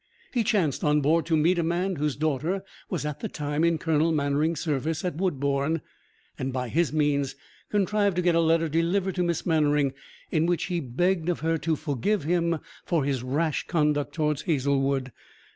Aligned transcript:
He 0.33 0.43
chanced 0.43 0.83
on 0.83 0.99
board 1.01 1.27
to 1.27 1.37
meet 1.37 1.59
a 1.59 1.63
man 1.63 1.97
whose 1.97 2.15
daughter 2.15 2.63
was 2.89 3.05
at 3.05 3.19
the 3.19 3.27
time 3.29 3.63
in 3.63 3.77
Colonel 3.77 4.11
Mannering's 4.11 4.59
service 4.59 5.05
at 5.05 5.17
Woodbourne 5.17 5.81
and 6.39 6.51
by 6.51 6.69
his 6.69 6.91
means 6.91 7.35
contrived 7.69 8.15
to 8.15 8.23
get 8.23 8.33
a 8.33 8.39
letter 8.39 8.67
delivered 8.67 9.13
to 9.13 9.23
Miss 9.23 9.45
Mannering, 9.45 9.93
in 10.31 10.47
which 10.47 10.63
he 10.65 10.79
begged 10.79 11.29
of 11.29 11.41
her 11.41 11.59
to 11.59 11.75
forgive 11.75 12.23
him 12.23 12.57
for 12.83 13.03
his 13.05 13.21
rash 13.21 13.67
conduct 13.67 14.15
towards 14.15 14.41
Hazlewood. 14.41 15.11